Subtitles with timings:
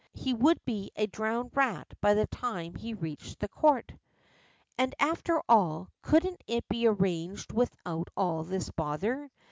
[0.15, 3.93] He would be a drowned rat by the time he reached the Court.
[4.75, 9.29] And, after all, couldn't it be arranged without all this bother?